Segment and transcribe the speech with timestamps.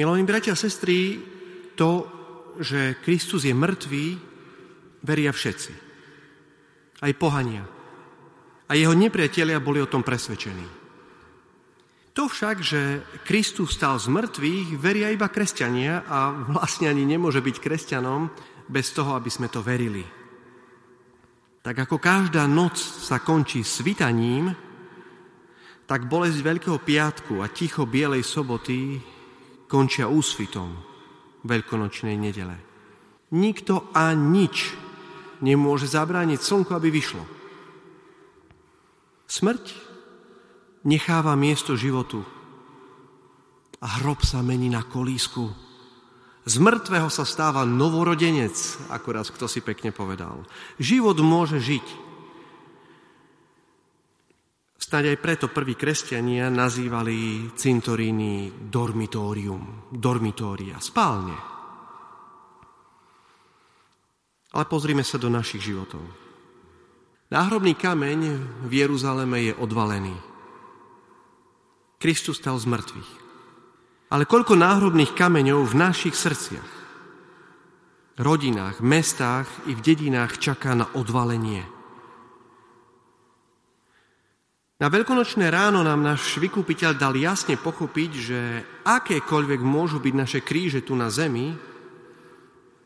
[0.00, 1.20] Milení bratia a sestry,
[1.76, 2.08] to,
[2.56, 4.06] že Kristus je mŕtvý,
[5.04, 5.72] veria všetci.
[7.04, 7.68] Aj pohania.
[8.64, 10.64] A jeho nepriatelia boli o tom presvedčení.
[12.16, 17.60] To však, že Kristus stal z mŕtvych, veria iba kresťania a vlastne ani nemôže byť
[17.60, 18.32] kresťanom
[18.72, 20.00] bez toho, aby sme to verili.
[21.60, 24.48] Tak ako každá noc sa končí svitaním,
[25.84, 28.96] tak bolesť Veľkého piatku a ticho Bielej soboty
[29.70, 30.74] končia úsvitom
[31.46, 32.58] Veľkonočnej nedele.
[33.32, 34.76] Nikto a nič
[35.40, 37.24] nemôže zabrániť slnku, aby vyšlo.
[39.30, 39.64] Smrť
[40.84, 42.20] necháva miesto životu
[43.80, 45.70] a hrob sa mení na kolísku
[46.50, 48.56] z mŕtvého sa stáva novorodenec,
[48.88, 50.40] ako raz kto si pekne povedal.
[50.80, 52.09] Život môže žiť.
[54.90, 61.38] Snáď aj preto prví kresťania nazývali cintoríny dormitórium, dormitória, spálne.
[64.50, 66.02] Ale pozrime sa do našich životov.
[67.30, 68.20] Náhrobný kameň
[68.66, 70.18] v Jeruzaleme je odvalený.
[72.02, 73.10] Kristus stal z mŕtvych.
[74.10, 76.70] Ale koľko náhrobných kameňov v našich srdciach,
[78.18, 81.78] rodinách, mestách i v dedinách čaká na odvalenie.
[84.80, 88.40] Na veľkonočné ráno nám náš vykúpiteľ dal jasne pochopiť, že
[88.88, 91.52] akékoľvek môžu byť naše kríže tu na zemi,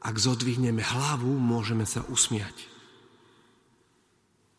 [0.00, 2.72] ak zodvihneme hlavu, môžeme sa usmiať.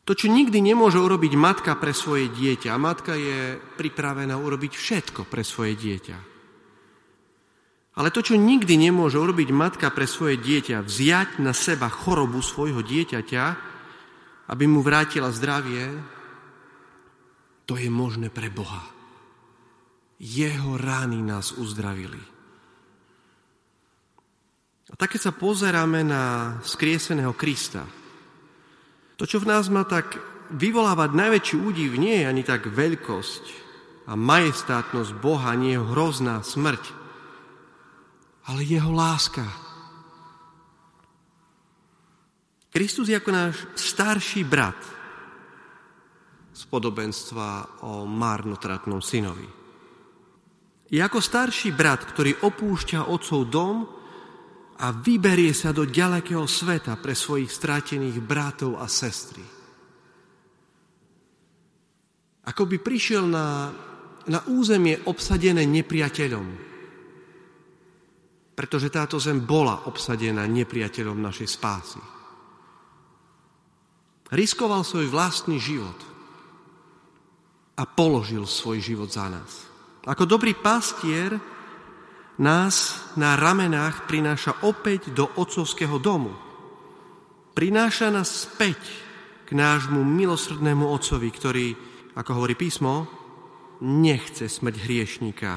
[0.05, 5.41] To, čo nikdy nemôže urobiť matka pre svoje dieťa, matka je pripravená urobiť všetko pre
[5.41, 6.17] svoje dieťa.
[7.97, 12.85] Ale to, čo nikdy nemôže urobiť matka pre svoje dieťa, vziať na seba chorobu svojho
[12.85, 13.45] dieťaťa,
[14.53, 15.97] aby mu vrátila zdravie,
[17.63, 18.83] to je možné pre Boha.
[20.19, 22.19] Jeho rány nás uzdravili.
[24.91, 27.87] A tak, keď sa pozeráme na skrieseného Krista,
[29.17, 30.19] to, čo v nás má tak
[30.53, 33.43] vyvolávať najväčší údiv, nie je ani tak veľkosť
[34.05, 36.83] a majestátnosť Boha, nie je hrozná smrť,
[38.43, 39.47] ale jeho láska.
[42.73, 44.77] Kristus je ako náš starší brat
[46.53, 49.49] z podobenstva o marnotratnom synovi.
[50.93, 53.81] Je ako starší brat, ktorý opúšťa otcov dom
[54.77, 59.41] a vyberie sa do ďalekého sveta pre svojich stratených bratov a sestry.
[62.45, 63.73] Ako by prišiel na,
[64.29, 66.47] na územie obsadené nepriateľom,
[68.53, 72.01] pretože táto zem bola obsadená nepriateľom našej spásy.
[74.29, 76.12] Riskoval svoj vlastný život
[77.73, 79.65] a položil svoj život za nás.
[80.03, 81.39] Ako dobrý pastier
[82.37, 86.33] nás na ramenách prináša opäť do otcovského domu.
[87.53, 88.81] Prináša nás späť
[89.45, 91.67] k nášmu milosrdnému otcovi, ktorý,
[92.17, 93.05] ako hovorí písmo,
[93.85, 95.51] nechce smrť hriešníka,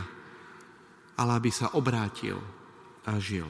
[1.16, 2.36] ale aby sa obrátil
[3.08, 3.48] a žil.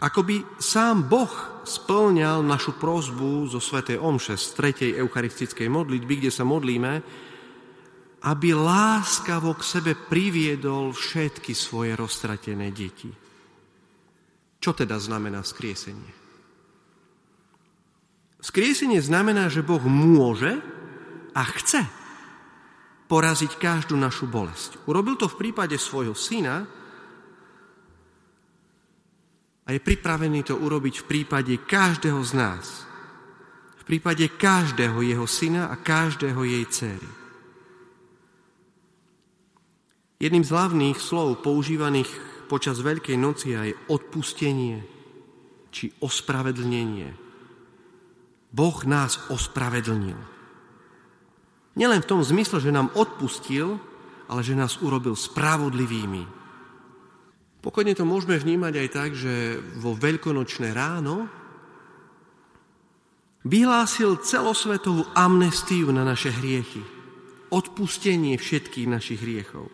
[0.00, 1.28] Ako by sám Boh
[1.60, 7.04] splňal našu prozbu zo Svetej Omše, z tretej eucharistickej modlitby, kde sa modlíme,
[8.24, 13.12] aby láskavo k sebe priviedol všetky svoje roztratené deti.
[14.60, 16.12] Čo teda znamená skriesenie?
[18.40, 20.56] Skriesenie znamená, že Boh môže
[21.36, 21.84] a chce
[23.04, 24.80] poraziť každú našu bolesť.
[24.88, 26.64] Urobil to v prípade svojho syna,
[29.70, 32.82] a je pripravený to urobiť v prípade každého z nás.
[33.78, 37.10] V prípade každého jeho syna a každého jej céry.
[40.18, 42.10] Jedným z hlavných slov používaných
[42.50, 44.82] počas Veľkej noci je odpustenie
[45.70, 47.14] či ospravedlnenie.
[48.50, 50.18] Boh nás ospravedlnil.
[51.78, 53.78] Nielen v tom zmysle, že nám odpustil,
[54.26, 56.39] ale že nás urobil spravodlivými,
[57.60, 61.28] Pokojne to môžeme vnímať aj tak, že vo veľkonočné ráno
[63.44, 66.80] vyhlásil celosvetovú amnestiu na naše hriechy.
[67.52, 69.68] Odpustenie všetkých našich hriechov.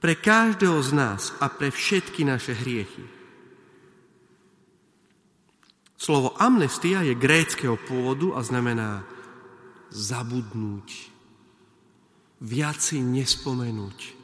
[0.00, 3.04] Pre každého z nás a pre všetky naše hriechy.
[6.00, 9.06] Slovo amnestia je gréckého pôvodu a znamená
[9.94, 10.88] zabudnúť,
[12.42, 14.21] viac si nespomenúť,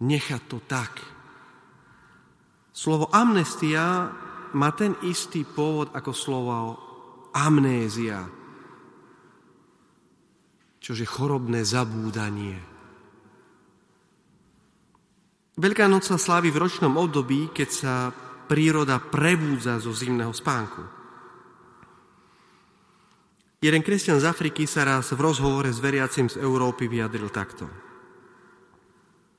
[0.00, 1.00] nechať to tak.
[2.76, 4.12] Slovo amnestia
[4.52, 6.56] má ten istý pôvod ako slovo
[7.32, 8.24] amnézia,
[10.80, 12.56] čože chorobné zabúdanie.
[15.56, 17.94] Veľká noc sa slávi v ročnom období, keď sa
[18.44, 20.84] príroda prebúdza zo zimného spánku.
[23.64, 27.85] Jeden kresťan z Afriky sa raz v rozhovore s veriacim z Európy vyjadril takto.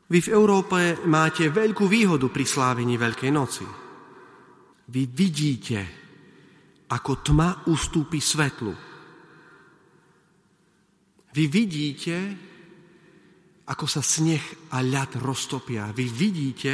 [0.07, 3.67] Vy v Európe máte veľkú výhodu pri slávení Veľkej noci.
[4.87, 5.79] Vy vidíte,
[6.87, 8.71] ako tma ustúpi svetlu.
[11.35, 12.15] Vy vidíte,
[13.67, 15.91] ako sa sneh a ľad roztopia.
[15.91, 16.73] Vy vidíte,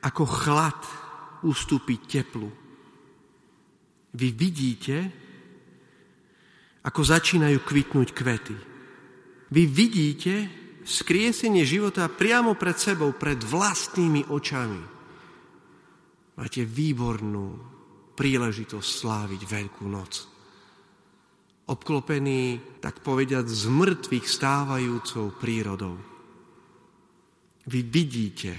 [0.00, 0.80] ako chlad
[1.44, 2.48] ustúpi teplu.
[4.16, 4.96] Vy vidíte,
[6.88, 8.56] ako začínajú kvitnúť kvety.
[9.52, 10.34] Vy vidíte
[10.84, 14.82] skriesenie života priamo pred sebou, pred vlastnými očami.
[16.38, 17.58] Máte výbornú
[18.14, 20.26] príležitosť sláviť Veľkú noc.
[21.68, 26.00] Obklopený, tak povediať, z mŕtvych stávajúcou prírodou.
[27.68, 28.52] Vy vidíte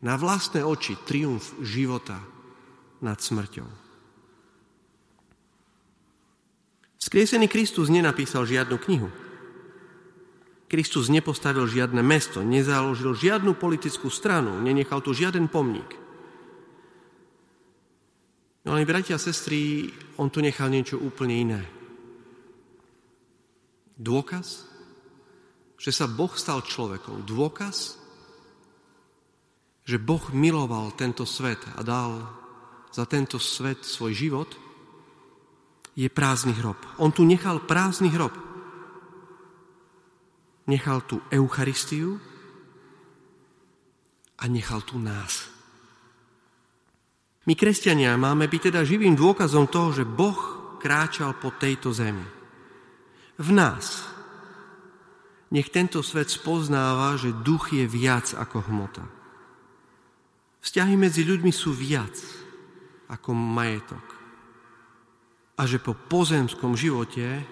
[0.00, 2.16] na vlastné oči triumf života
[3.04, 3.68] nad smrťou.
[7.04, 9.12] Skriesený Kristus nenapísal žiadnu knihu.
[10.74, 15.86] Kristus nepostavil žiadne mesto, nezaložil žiadnu politickú stranu, nenechal tu žiaden pomník.
[18.66, 19.86] No ale bratia a sestry,
[20.18, 21.62] on tu nechal niečo úplne iné.
[23.94, 24.66] Dôkaz,
[25.78, 27.22] že sa Boh stal človekom.
[27.22, 27.94] Dôkaz,
[29.86, 32.18] že Boh miloval tento svet a dal
[32.90, 34.50] za tento svet svoj život,
[35.94, 36.82] je prázdny hrob.
[36.98, 38.34] On tu nechal prázdny hrob
[40.64, 42.20] nechal tú Eucharistiu
[44.40, 45.48] a nechal tu nás.
[47.44, 50.36] My, kresťania, máme byť teda živým dôkazom toho, že Boh
[50.80, 52.24] kráčal po tejto zemi.
[53.36, 54.08] V nás.
[55.52, 59.04] Nech tento svet spoznáva, že duch je viac ako hmota.
[60.64, 62.16] Vzťahy medzi ľuďmi sú viac
[63.12, 64.06] ako majetok.
[65.60, 67.44] A že po pozemskom živote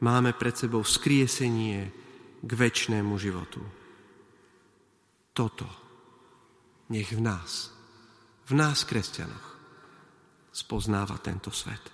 [0.00, 2.01] máme pred sebou skriesenie,
[2.42, 3.62] k väčšnému životu.
[5.30, 5.70] Toto
[6.90, 7.70] nech v nás,
[8.50, 9.46] v nás kresťanoch,
[10.50, 11.92] spoznáva tento svet.